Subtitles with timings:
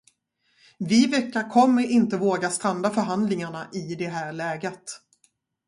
[0.79, 4.83] Viveca kommer inte våga stranda förhandlingarna i det här läget.